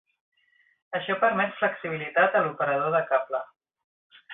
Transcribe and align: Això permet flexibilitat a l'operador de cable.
Això 1.01 1.17
permet 1.25 1.55
flexibilitat 1.61 2.41
a 2.41 2.45
l'operador 2.49 2.95
de 3.01 3.07
cable. 3.15 3.49